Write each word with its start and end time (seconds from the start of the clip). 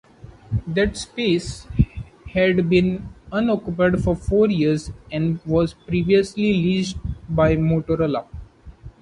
That 0.65 0.97
space 0.97 1.67
had 2.29 2.67
been 2.67 3.13
unoccupied 3.31 4.01
for 4.03 4.15
four 4.15 4.47
years 4.49 4.91
and 5.11 5.39
was 5.45 5.75
previously 5.75 6.53
leased 6.53 6.97
by 7.29 7.55
Motorola. 7.55 8.25